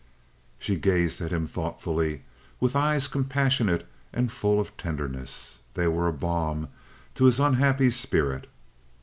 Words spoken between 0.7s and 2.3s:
gazed at him thoughtfully,